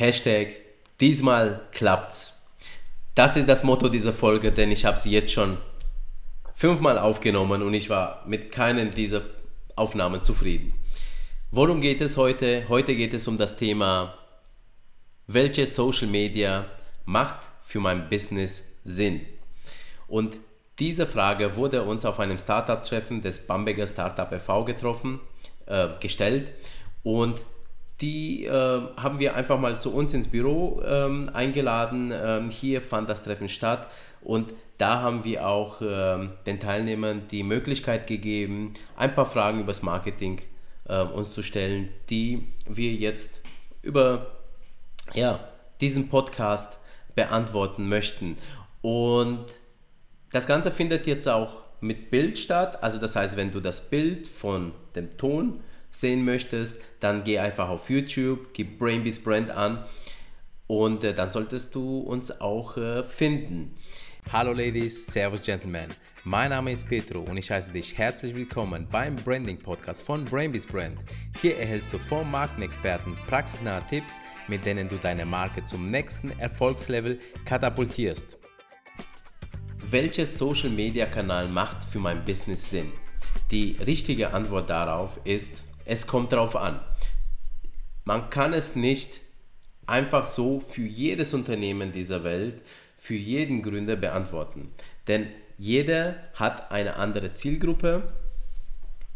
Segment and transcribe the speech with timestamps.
[0.00, 0.56] Hashtag
[0.98, 2.42] diesmal klappt's.
[3.14, 5.58] Das ist das Motto dieser Folge, denn ich habe sie jetzt schon
[6.54, 9.20] fünfmal aufgenommen und ich war mit keinen dieser
[9.76, 10.72] Aufnahmen zufrieden.
[11.50, 12.64] Worum geht es heute?
[12.70, 14.14] Heute geht es um das Thema,
[15.26, 16.64] welche Social Media
[17.04, 19.20] macht für mein Business Sinn?
[20.08, 20.38] Und
[20.78, 24.64] diese Frage wurde uns auf einem Startup-Treffen des Bamberger Startup e.V.
[24.64, 25.20] getroffen,
[25.66, 26.52] äh, gestellt
[27.02, 27.44] und
[28.00, 32.12] die äh, haben wir einfach mal zu uns ins Büro ähm, eingeladen.
[32.14, 33.88] Ähm, hier fand das Treffen statt
[34.22, 39.68] und da haben wir auch ähm, den Teilnehmern die Möglichkeit gegeben, ein paar Fragen über
[39.68, 40.40] das Marketing
[40.88, 43.42] äh, uns zu stellen, die wir jetzt
[43.82, 44.38] über
[45.12, 45.40] ja,
[45.80, 46.78] diesen Podcast
[47.14, 48.38] beantworten möchten.
[48.80, 49.44] Und
[50.32, 52.82] das Ganze findet jetzt auch mit Bild statt.
[52.82, 57.68] Also das heißt, wenn du das Bild von dem Ton sehen möchtest, dann geh einfach
[57.68, 59.84] auf YouTube, gib Brainbees Brand an
[60.66, 63.74] und äh, dann solltest du uns auch äh, finden.
[64.32, 65.88] Hallo Ladies, Servus Gentlemen.
[66.22, 70.66] Mein Name ist Petro und ich heiße dich herzlich willkommen beim Branding Podcast von Brainbees
[70.66, 70.98] Brand.
[71.40, 77.18] Hier erhältst du vom Markenexperten praxisnahe Tipps, mit denen du deine Marke zum nächsten Erfolgslevel
[77.44, 78.38] katapultierst.
[79.90, 82.92] Welches Social Media Kanal macht für mein Business Sinn?
[83.50, 86.78] Die richtige Antwort darauf ist es kommt darauf an.
[88.04, 89.22] Man kann es nicht
[89.86, 92.62] einfach so für jedes Unternehmen dieser Welt,
[92.96, 94.70] für jeden Gründer beantworten.
[95.08, 95.26] Denn
[95.58, 98.12] jeder hat eine andere Zielgruppe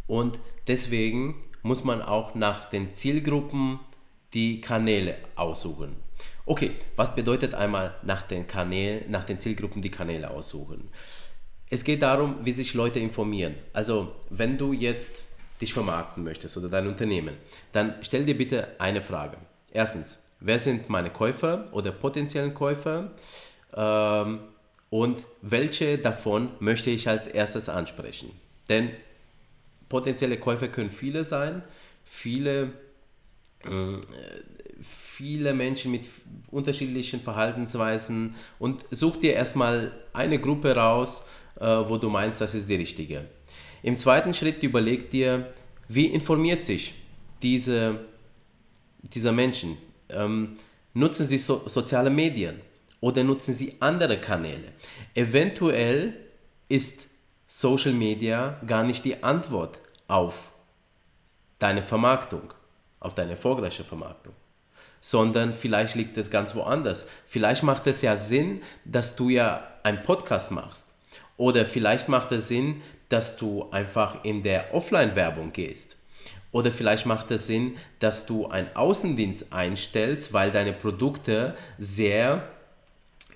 [0.08, 3.78] und deswegen muss man auch nach den Zielgruppen
[4.32, 5.94] die Kanäle aussuchen.
[6.44, 10.90] Okay, was bedeutet einmal nach den Kanälen, nach den Zielgruppen die Kanäle aussuchen?
[11.70, 13.54] Es geht darum, wie sich Leute informieren.
[13.72, 15.24] Also, wenn du jetzt
[15.60, 17.36] dich vermarkten möchtest oder dein Unternehmen,
[17.72, 19.36] dann stell dir bitte eine Frage.
[19.72, 23.10] Erstens, wer sind meine Käufer oder potenziellen Käufer?
[23.74, 24.40] Ähm,
[24.90, 28.30] und welche davon möchte ich als erstes ansprechen?
[28.68, 28.90] Denn
[29.88, 31.62] potenzielle Käufer können viele sein,
[32.04, 32.72] viele,
[33.64, 33.98] äh,
[34.80, 36.06] viele Menschen mit
[36.50, 41.26] unterschiedlichen Verhaltensweisen und such dir erstmal eine Gruppe raus,
[41.58, 43.26] äh, wo du meinst, das ist die richtige.
[43.84, 45.52] Im zweiten Schritt überleg dir,
[45.88, 46.94] wie informiert sich
[47.42, 48.00] diese,
[49.02, 49.76] dieser Menschen?
[50.08, 50.54] Ähm,
[50.94, 52.62] nutzen sie so, soziale Medien
[53.02, 54.72] oder nutzen sie andere Kanäle?
[55.14, 56.14] Eventuell
[56.66, 57.08] ist
[57.46, 59.78] Social Media gar nicht die Antwort
[60.08, 60.34] auf
[61.58, 62.54] deine Vermarktung,
[63.00, 64.32] auf deine erfolgreiche Vermarktung,
[64.98, 67.06] sondern vielleicht liegt es ganz woanders.
[67.26, 70.88] Vielleicht macht es ja Sinn, dass du ja einen Podcast machst.
[71.36, 75.96] Oder vielleicht macht es Sinn, dass du einfach in der Offline-Werbung gehst.
[76.52, 82.48] Oder vielleicht macht es Sinn, dass du einen Außendienst einstellst, weil deine Produkte sehr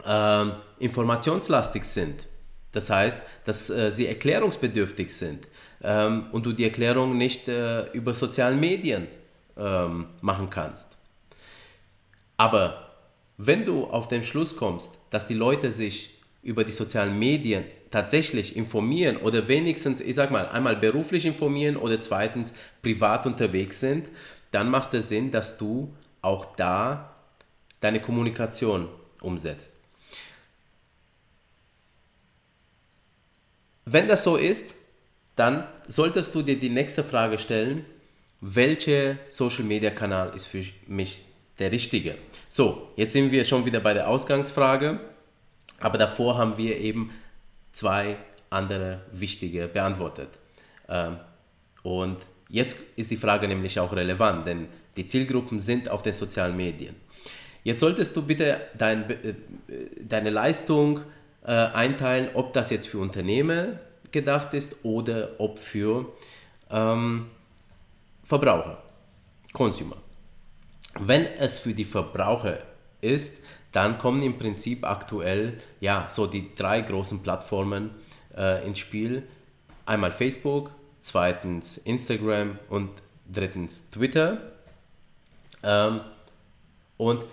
[0.04, 0.44] äh,
[0.78, 2.26] informationslastig sind.
[2.72, 5.48] Das heißt, dass äh, sie erklärungsbedürftig sind
[5.82, 9.08] ähm, und du die Erklärung nicht äh, über soziale Medien
[9.56, 10.96] ähm, machen kannst.
[12.36, 12.92] Aber
[13.36, 18.56] wenn du auf den Schluss kommst, dass die Leute sich über die sozialen Medien tatsächlich
[18.56, 24.10] informieren oder wenigstens, ich sag mal, einmal beruflich informieren oder zweitens privat unterwegs sind,
[24.50, 27.14] dann macht es Sinn, dass du auch da
[27.80, 28.88] deine Kommunikation
[29.20, 29.76] umsetzt.
[33.84, 34.74] Wenn das so ist,
[35.36, 37.86] dann solltest du dir die nächste Frage stellen,
[38.40, 41.24] welcher Social Media Kanal ist für mich
[41.58, 42.16] der richtige?
[42.48, 45.00] So, jetzt sind wir schon wieder bei der Ausgangsfrage,
[45.80, 47.12] aber davor haben wir eben
[47.78, 48.16] zwei
[48.50, 50.30] andere wichtige beantwortet.
[50.88, 51.18] Ähm,
[51.84, 52.16] und
[52.48, 56.96] jetzt ist die Frage nämlich auch relevant, denn die Zielgruppen sind auf den sozialen Medien.
[57.62, 59.34] Jetzt solltest du bitte dein, äh,
[60.00, 61.02] deine Leistung
[61.44, 63.78] äh, einteilen, ob das jetzt für Unternehmen
[64.10, 66.12] gedacht ist oder ob für
[66.70, 67.26] ähm,
[68.24, 68.82] Verbraucher,
[69.52, 69.98] Consumer.
[70.98, 72.58] Wenn es für die Verbraucher
[73.00, 73.42] ist,
[73.72, 77.90] dann kommen im Prinzip aktuell ja so die drei großen Plattformen
[78.36, 79.24] äh, ins Spiel.
[79.84, 80.70] Einmal Facebook,
[81.00, 82.90] zweitens Instagram und
[83.30, 84.38] drittens Twitter.
[85.62, 86.00] Ähm,
[86.96, 87.24] und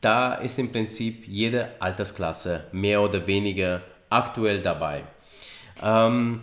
[0.00, 5.04] da ist im Prinzip jede Altersklasse mehr oder weniger aktuell dabei.
[5.82, 6.42] Ähm,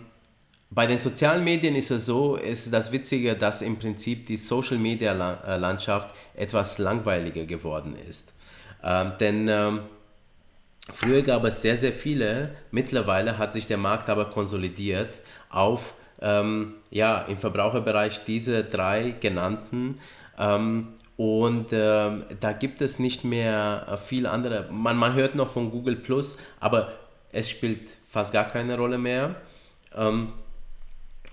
[0.70, 4.78] bei den sozialen Medien ist es so, ist das Witzige, dass im Prinzip die Social
[4.78, 5.12] Media
[5.56, 8.32] Landschaft etwas langweiliger geworden ist.
[8.86, 9.80] Ähm, denn ähm,
[10.92, 12.54] früher gab es sehr, sehr viele.
[12.70, 19.96] Mittlerweile hat sich der Markt aber konsolidiert auf, ähm, ja, im Verbraucherbereich diese drei genannten.
[20.38, 24.68] Ähm, Und ähm, da gibt es nicht mehr äh, viel andere.
[24.70, 26.92] Man, man hört noch von Google Plus, aber
[27.32, 29.36] es spielt fast gar keine Rolle mehr.
[29.94, 30.34] Ähm,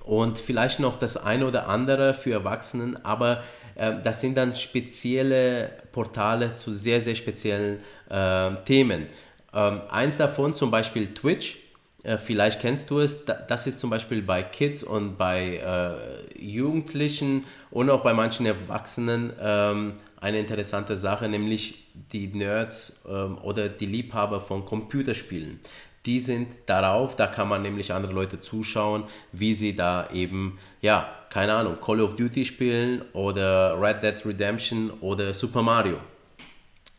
[0.05, 3.43] und vielleicht noch das eine oder andere für Erwachsenen, aber
[3.75, 7.79] das sind dann spezielle Portale zu sehr, sehr speziellen
[8.09, 9.07] äh, Themen.
[9.53, 11.57] Ähm, eins davon zum Beispiel Twitch.
[12.03, 13.25] Äh, vielleicht kennst du es.
[13.25, 19.33] Das ist zum Beispiel bei Kids und bei äh, Jugendlichen und auch bei manchen Erwachsenen
[19.39, 25.59] ähm, eine interessante Sache, nämlich die Nerds ähm, oder die Liebhaber von Computerspielen
[26.05, 31.09] die sind darauf, da kann man nämlich andere Leute zuschauen, wie sie da eben, ja,
[31.29, 35.97] keine Ahnung, Call of Duty spielen oder Red Dead Redemption oder Super Mario.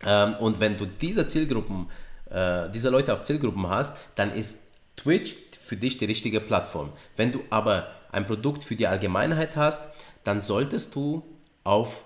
[0.05, 1.89] Ähm, und wenn du diese Zielgruppen,
[2.31, 4.63] äh, diese Leute auf Zielgruppen hast, dann ist
[4.97, 6.93] Twitch für dich die richtige Plattform.
[7.17, 9.89] Wenn du aber ein Produkt für die Allgemeinheit hast,
[10.25, 11.23] dann solltest du
[11.65, 12.05] auf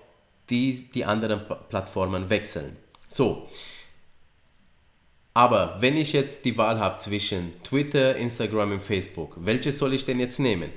[0.49, 2.75] die, die anderen Plattformen wechseln.
[3.07, 3.47] So,
[5.33, 10.05] aber wenn ich jetzt die Wahl habe zwischen Twitter, Instagram und Facebook, welche soll ich
[10.05, 10.69] denn jetzt nehmen?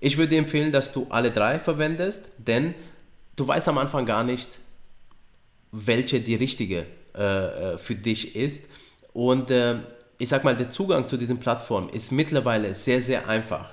[0.00, 2.74] Ich würde empfehlen, dass du alle drei verwendest, denn
[3.36, 4.60] du weißt am Anfang gar nicht,
[5.72, 6.86] welche die richtige
[7.16, 8.66] äh, äh, für dich ist.
[9.12, 9.76] Und äh,
[10.18, 13.72] ich sag mal, der Zugang zu diesen Plattformen ist mittlerweile sehr, sehr einfach.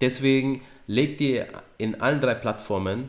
[0.00, 1.46] Deswegen leg dir
[1.78, 3.08] in allen drei Plattformen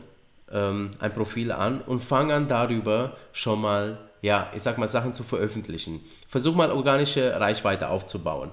[0.50, 5.14] ähm, ein Profil an und fang an darüber schon mal ja, ich sag mal, Sachen
[5.14, 6.00] zu veröffentlichen.
[6.26, 8.50] Versuch mal organische Reichweite aufzubauen.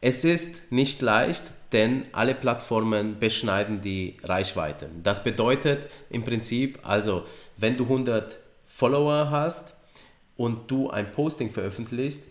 [0.00, 4.88] Es ist nicht leicht, denn alle Plattformen beschneiden die Reichweite.
[5.02, 7.24] Das bedeutet im Prinzip, also
[7.58, 9.74] wenn du 100 Follower hast
[10.38, 12.22] und du ein Posting veröffentlichst,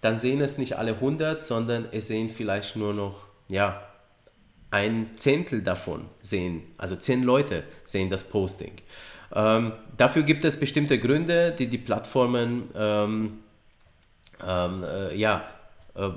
[0.00, 3.82] dann sehen es nicht alle 100, sondern es sehen vielleicht nur noch, ja,
[4.70, 8.72] ein Zehntel davon sehen, also 10 Leute sehen das Posting.
[9.34, 13.38] Ähm, dafür gibt es bestimmte Gründe, die die Plattformen ähm,
[14.46, 15.44] ähm, äh, ja,
[15.94, 16.10] äh,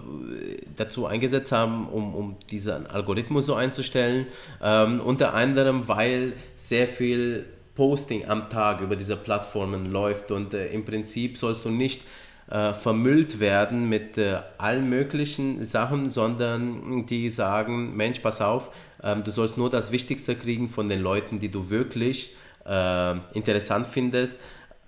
[0.76, 4.28] dazu eingesetzt haben, um, um diesen Algorithmus so einzustellen.
[4.62, 7.46] Ähm, unter anderem, weil sehr viel
[7.76, 12.04] Posting am Tag über diese Plattformen läuft und äh, im Prinzip sollst du nicht
[12.50, 18.70] äh, vermüllt werden mit äh, allen möglichen Sachen, sondern die sagen, Mensch, pass auf,
[19.02, 23.88] ähm, du sollst nur das Wichtigste kriegen von den Leuten, die du wirklich äh, interessant
[23.88, 24.40] findest.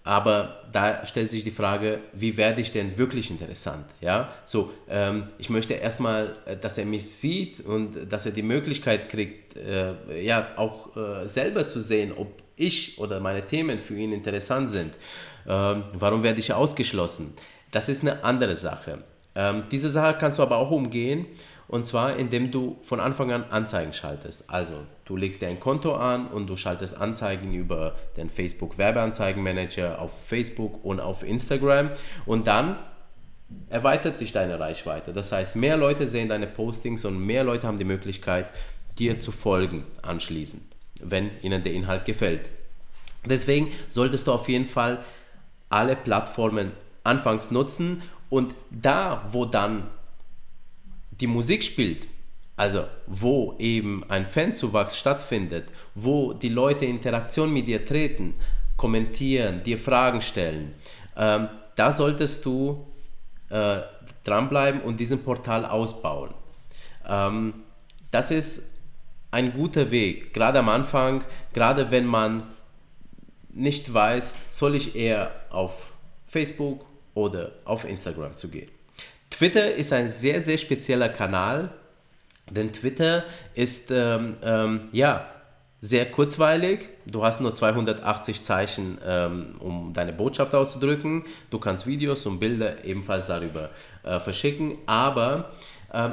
[0.06, 3.86] Aber da stellt sich die Frage, wie werde ich denn wirklich interessant?
[4.02, 8.44] Ja, so, ähm, ich möchte erstmal, äh, dass er mich sieht und dass er die
[8.44, 13.96] Möglichkeit kriegt, äh, ja, auch äh, selber zu sehen, ob ich oder meine Themen für
[13.96, 14.94] ihn interessant sind.
[15.48, 17.34] Ähm, warum werde ich ausgeschlossen?
[17.72, 19.00] Das ist eine andere Sache.
[19.34, 21.26] Ähm, diese Sache kannst du aber auch umgehen
[21.68, 24.50] und zwar, indem du von Anfang an Anzeigen schaltest.
[24.50, 24.76] Also,
[25.06, 30.28] du legst dir ein Konto an und du schaltest Anzeigen über den Facebook Werbeanzeigenmanager auf
[30.28, 31.90] Facebook und auf Instagram.
[32.26, 32.78] Und dann
[33.70, 35.14] erweitert sich deine Reichweite.
[35.14, 38.52] Das heißt, mehr Leute sehen deine Postings und mehr Leute haben die Möglichkeit,
[39.00, 40.64] dir zu folgen anschließend,
[41.02, 42.50] wenn ihnen der Inhalt gefällt.
[43.26, 45.04] Deswegen solltest du auf jeden Fall
[45.70, 46.72] alle Plattformen
[47.04, 49.88] anfangs nutzen und da, wo dann
[51.20, 52.08] die Musik spielt,
[52.56, 58.36] also wo eben ein Fanzuwachs stattfindet, wo die Leute in Interaktion mit dir treten,
[58.78, 60.74] kommentieren, dir Fragen stellen,
[61.18, 62.86] ähm, da solltest du
[63.50, 63.82] äh,
[64.24, 66.34] dranbleiben und diesen Portal ausbauen.
[67.08, 67.54] Ähm,
[68.12, 68.72] das ist
[69.32, 72.44] ein guter Weg, gerade am Anfang, gerade wenn man
[73.50, 75.92] nicht weiß, soll ich eher auf
[76.26, 78.70] Facebook oder auf Instagram zu gehen.
[79.36, 81.70] Twitter ist ein sehr, sehr spezieller Kanal,
[82.50, 85.28] denn Twitter ist ähm, ähm, ja
[85.82, 86.88] sehr kurzweilig.
[87.06, 91.26] Du hast nur 280 Zeichen, ähm, um deine Botschaft auszudrücken.
[91.50, 93.72] Du kannst Videos und Bilder ebenfalls darüber
[94.04, 95.52] äh, verschicken, aber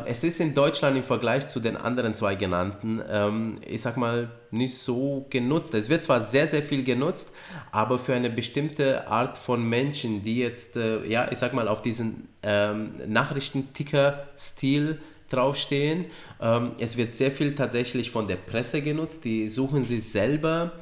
[0.07, 4.31] es ist in Deutschland im Vergleich zu den anderen zwei genannten, ähm, ich sag mal,
[4.51, 5.75] nicht so genutzt.
[5.75, 7.35] Es wird zwar sehr, sehr viel genutzt,
[7.73, 11.83] aber für eine bestimmte Art von Menschen, die jetzt, äh, ja, ich sag mal, auf
[11.83, 15.01] diesen ähm, Nachrichtenticker-Stil
[15.33, 16.07] draufstehen.
[16.41, 20.73] Ähm, es wird sehr viel tatsächlich von der Presse genutzt, die suchen sich selber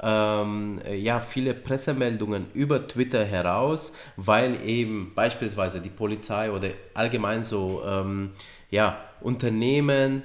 [0.00, 7.82] ähm, ja, viele Pressemeldungen über Twitter heraus, weil eben beispielsweise die Polizei oder allgemein so
[7.84, 8.30] ähm,
[8.70, 10.22] ja, Unternehmen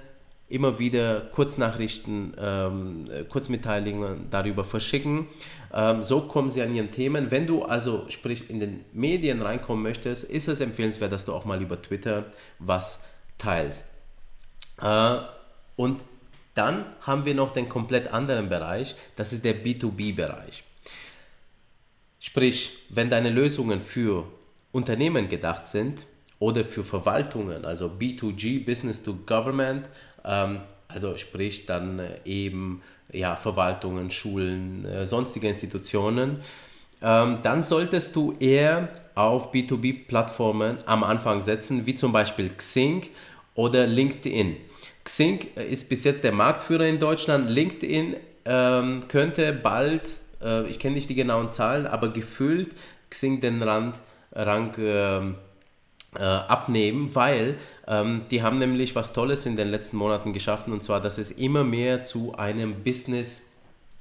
[0.50, 5.28] immer wieder Kurznachrichten, ähm, Kurzmitteilungen darüber verschicken.
[5.74, 7.32] Ähm, so kommen sie an ihren Themen.
[7.32, 11.46] Wenn du also sprich in den Medien reinkommen möchtest, ist es empfehlenswert, dass du auch
[11.46, 12.26] mal über Twitter
[12.60, 13.04] was
[13.44, 13.92] teilst.
[14.82, 15.18] Äh,
[15.76, 16.02] und
[16.54, 20.64] dann haben wir noch den komplett anderen Bereich, das ist der B2B-Bereich.
[22.20, 24.26] Sprich, wenn deine Lösungen für
[24.72, 26.06] Unternehmen gedacht sind
[26.40, 29.90] oder für Verwaltungen, also B2G, Business to Government,
[30.24, 32.82] ähm, also sprich dann äh, eben
[33.12, 36.40] ja, Verwaltungen, Schulen, äh, sonstige Institutionen,
[37.02, 43.04] ähm, dann solltest du eher auf B2B-Plattformen am Anfang setzen, wie zum Beispiel Xing
[43.56, 44.58] oder LinkedIn.
[45.04, 47.50] Xing ist bis jetzt der Marktführer in Deutschland.
[47.50, 50.04] LinkedIn ähm, könnte bald,
[50.42, 52.70] äh, ich kenne nicht die genauen Zahlen, aber gefühlt
[53.10, 53.96] Xing den Rand,
[54.32, 55.36] Rang ähm,
[56.18, 57.56] äh, abnehmen, weil
[57.88, 61.32] ähm, die haben nämlich was Tolles in den letzten Monaten geschaffen und zwar, dass es
[61.32, 63.50] immer mehr zu einem Business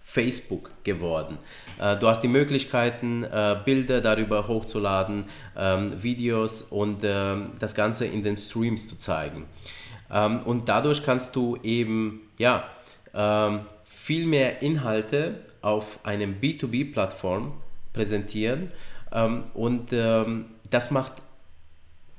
[0.03, 1.39] Facebook geworden.
[1.79, 5.25] Äh, du hast die Möglichkeiten, äh, Bilder darüber hochzuladen,
[5.57, 9.47] ähm, Videos und ähm, das Ganze in den Streams zu zeigen.
[10.11, 12.65] Ähm, und dadurch kannst du eben ja,
[13.85, 17.53] viel mehr Inhalte auf einem B2B-Plattform
[17.93, 18.73] präsentieren
[19.53, 21.13] und das macht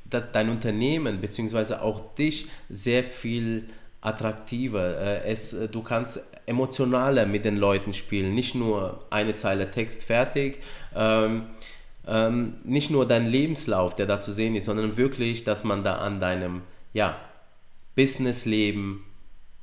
[0.06, 1.76] dein Unternehmen bzw.
[1.76, 3.66] auch dich sehr viel
[4.04, 4.98] attraktiver.
[5.00, 10.60] Äh, es, du kannst emotionaler mit den Leuten spielen, nicht nur eine Zeile Text fertig,
[10.96, 11.44] ähm,
[12.06, 15.98] ähm, nicht nur dein Lebenslauf, der da zu sehen ist, sondern wirklich, dass man da
[15.98, 17.18] an deinem ja,
[17.96, 19.04] Businessleben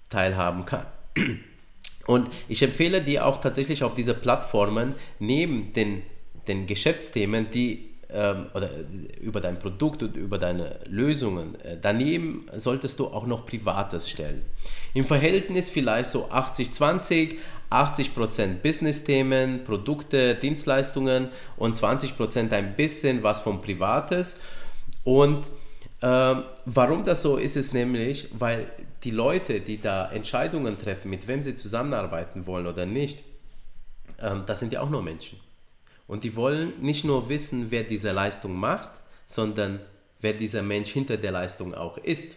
[0.09, 0.87] teilhaben kann.
[2.07, 6.03] Und ich empfehle dir auch tatsächlich auf diese Plattformen neben den,
[6.49, 8.71] den Geschäftsthemen, die ähm, oder
[9.21, 11.61] über dein Produkt und über deine Lösungen.
[11.61, 14.43] Äh, daneben solltest du auch noch Privates stellen.
[14.95, 17.37] Im Verhältnis vielleicht so 80-20,
[17.71, 24.41] 80%, Business-Themen, Produkte, Dienstleistungen und 20% ein bisschen was vom Privates.
[25.05, 25.47] Und
[26.01, 28.67] äh, warum das so ist, ist nämlich, weil
[29.05, 33.23] die Leute, die da Entscheidungen treffen, mit wem sie zusammenarbeiten wollen oder nicht,
[34.19, 35.39] äh, das sind ja auch nur Menschen.
[36.11, 38.91] Und die wollen nicht nur wissen, wer diese Leistung macht,
[39.29, 39.79] sondern
[40.21, 42.37] wer dieser Mensch hinter der Leistung auch ist.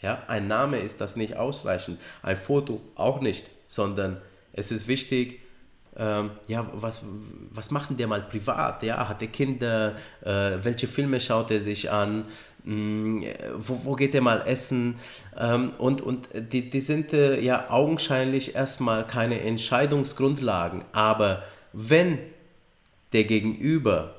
[0.00, 4.20] Ja, ein Name ist das nicht ausreichend, ein Foto auch nicht, sondern
[4.52, 5.38] es ist wichtig,
[5.96, 7.02] ähm, ja, was,
[7.50, 8.82] was macht denn der mal privat?
[8.82, 9.94] Ja, hat er Kinder?
[10.22, 12.24] Äh, welche Filme schaut er sich an?
[12.64, 13.24] Mh, mm,
[13.58, 14.96] wo, wo geht er mal essen?
[15.38, 22.18] Ähm, und und die, die sind äh, ja augenscheinlich erstmal keine Entscheidungsgrundlagen, aber wenn
[23.12, 24.14] der Gegenüber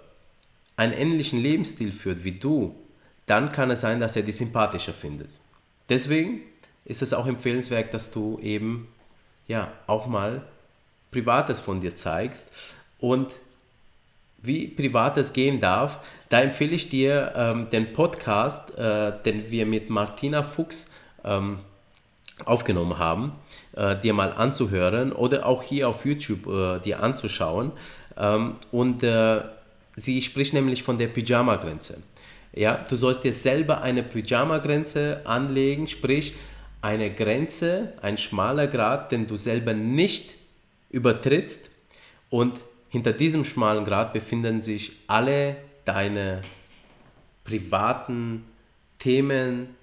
[0.75, 2.75] einen ähnlichen Lebensstil führt wie du,
[3.25, 5.29] dann kann es sein, dass er dich sympathischer findet.
[5.89, 6.41] Deswegen
[6.85, 8.87] ist es auch empfehlenswert, dass du eben
[9.47, 10.43] ja auch mal
[11.11, 13.33] Privates von dir zeigst und
[14.41, 19.89] wie Privates gehen darf, da empfehle ich dir ähm, den Podcast, äh, den wir mit
[19.89, 20.91] Martina Fuchs
[21.23, 21.59] ähm,
[22.43, 23.33] aufgenommen haben,
[23.75, 27.71] äh, dir mal anzuhören oder auch hier auf YouTube äh, dir anzuschauen.
[28.17, 29.41] Ähm, und äh,
[29.95, 32.01] sie spricht nämlich von der Pyjama-Grenze.
[32.55, 36.33] Ja, du sollst dir selber eine Pyjama-Grenze anlegen, sprich
[36.81, 40.35] eine Grenze, ein schmaler Grad, den du selber nicht
[40.89, 41.69] übertrittst.
[42.29, 45.55] Und hinter diesem schmalen Grad befinden sich alle
[45.85, 46.41] deine
[47.43, 48.45] privaten
[48.99, 49.75] Themen,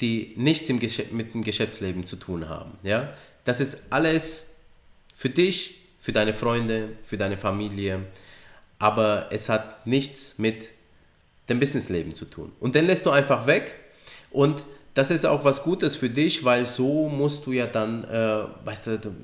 [0.00, 2.72] die nichts mit dem Geschäftsleben zu tun haben.
[2.82, 3.14] Ja?
[3.44, 4.56] Das ist alles
[5.14, 8.00] für dich für deine Freunde, für deine Familie,
[8.78, 10.68] aber es hat nichts mit
[11.48, 12.50] dem Businessleben zu tun.
[12.58, 13.74] Und den lässt du einfach weg
[14.30, 14.64] und
[14.94, 18.86] das ist auch was Gutes für dich, weil so musst du ja dann, äh, weißt
[18.88, 19.14] du,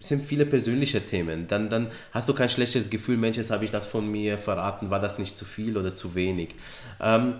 [0.00, 1.46] sind viele persönliche Themen.
[1.46, 4.90] Dann, dann hast du kein schlechtes Gefühl, Mensch, jetzt habe ich das von mir verraten,
[4.90, 6.54] war das nicht zu viel oder zu wenig.
[7.00, 7.34] Ähm,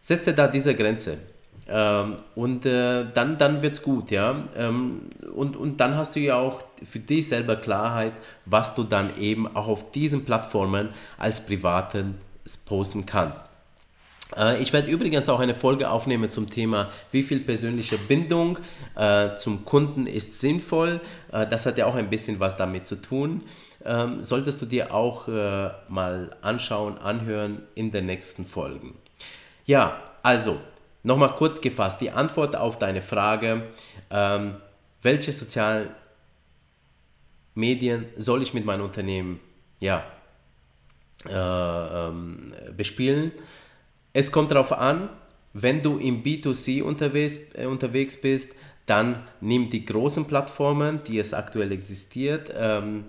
[0.00, 1.18] setze da diese Grenze.
[1.68, 4.44] Ähm, und äh, dann, dann wird es gut, ja.
[4.56, 5.02] Ähm,
[5.34, 8.14] und, und dann hast du ja auch für dich selber Klarheit,
[8.46, 12.18] was du dann eben auch auf diesen Plattformen als Privaten
[12.66, 13.48] posten kannst.
[14.36, 18.58] Äh, ich werde übrigens auch eine Folge aufnehmen zum Thema, wie viel persönliche Bindung
[18.94, 21.00] äh, zum Kunden ist sinnvoll.
[21.32, 23.42] Äh, das hat ja auch ein bisschen was damit zu tun.
[23.84, 28.94] Ähm, solltest du dir auch äh, mal anschauen, anhören in den nächsten Folgen.
[29.64, 30.58] Ja, also
[31.02, 33.68] Nochmal kurz gefasst, die Antwort auf deine Frage,
[34.10, 34.56] ähm,
[35.02, 35.90] welche sozialen
[37.54, 39.40] Medien soll ich mit meinem Unternehmen
[39.80, 40.04] ja,
[41.26, 43.32] äh, ähm, bespielen?
[44.12, 45.10] Es kommt darauf an,
[45.52, 48.54] wenn du im B2C unterwegs, äh, unterwegs bist,
[48.86, 53.04] dann nimm die großen Plattformen, die es aktuell existiert, ähm,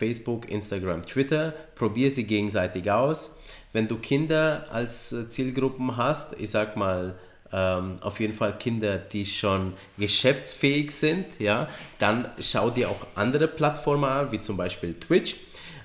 [0.00, 3.36] Facebook, Instagram, Twitter, probier sie gegenseitig aus.
[3.74, 7.18] Wenn du Kinder als äh, Zielgruppen hast, ich sag mal
[7.52, 13.46] ähm, auf jeden Fall Kinder, die schon geschäftsfähig sind, ja, dann schau dir auch andere
[13.46, 15.36] Plattformen an, wie zum Beispiel Twitch.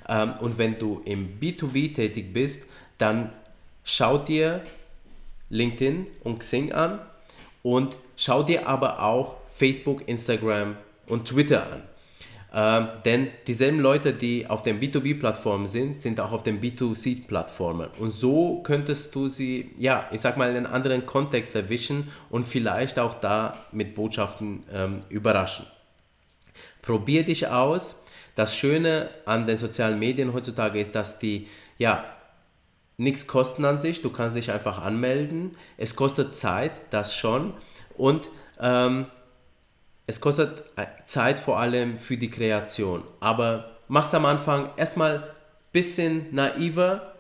[0.08, 3.32] Ähm, und wenn du im B2B tätig bist, dann
[3.84, 4.62] schau dir
[5.50, 7.00] LinkedIn und Xing an
[7.64, 11.82] und schau dir aber auch Facebook, Instagram und Twitter an.
[12.58, 17.90] Ähm, denn dieselben Leute, die auf den B2B-Plattformen sind, sind auch auf den B2C-Plattformen.
[18.00, 22.48] Und so könntest du sie, ja, ich sag mal, in einen anderen Kontext erwischen und
[22.48, 25.66] vielleicht auch da mit Botschaften ähm, überraschen.
[26.82, 28.02] Probier dich aus.
[28.36, 31.48] Das Schöne an den sozialen Medien heutzutage ist, dass die,
[31.78, 32.06] ja,
[32.96, 34.02] nichts kosten an sich.
[34.02, 35.52] Du kannst dich einfach anmelden.
[35.76, 37.54] Es kostet Zeit, das schon.
[37.98, 38.30] Und
[38.62, 39.08] ähm,
[40.08, 43.04] es kostet äh, Zeit vor allem für die Kreation.
[43.20, 45.24] Aber mach es am Anfang erstmal ein
[45.72, 47.14] bisschen naiver,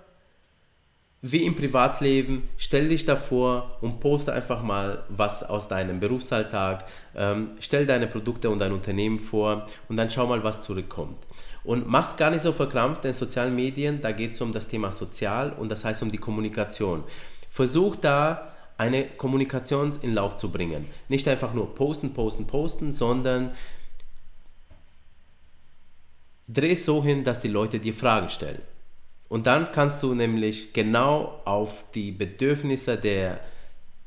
[1.21, 2.47] wie im Privatleben.
[2.57, 6.85] Stell dich davor und poste einfach mal was aus deinem Berufsalltag.
[7.15, 11.17] Ähm, stell deine Produkte und dein Unternehmen vor und dann schau mal, was zurückkommt.
[11.63, 14.67] Und mach es gar nicht so verkrampft, denn sozialen Medien, da geht es um das
[14.67, 17.03] Thema Sozial und das heißt um die Kommunikation.
[17.49, 20.87] Versuch da eine Kommunikation in Lauf zu bringen.
[21.07, 23.53] Nicht einfach nur posten, posten, posten, sondern
[26.47, 28.61] dreh es so hin, dass die Leute dir Fragen stellen.
[29.27, 33.39] Und dann kannst du nämlich genau auf die Bedürfnisse der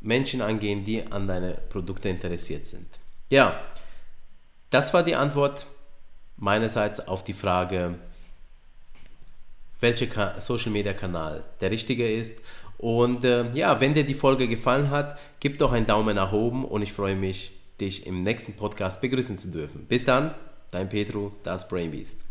[0.01, 2.87] Menschen eingehen, die an deine Produkte interessiert sind.
[3.31, 3.61] Ja,
[4.71, 5.67] das war die Antwort
[6.37, 7.99] meinerseits auf die Frage,
[9.81, 12.39] welcher Social Media Kanal der richtige ist
[12.79, 16.65] und äh, ja, wenn dir die Folge gefallen hat, gib doch einen Daumen nach oben
[16.65, 19.87] und ich freue mich, dich im nächsten Podcast begrüßen zu dürfen.
[19.87, 20.35] Bis dann,
[20.71, 22.28] dein Petro, das Brainbeast.